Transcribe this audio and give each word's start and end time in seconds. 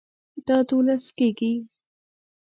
دا 0.47 0.57
دوولس 0.67 1.05
کیږي 1.17 1.53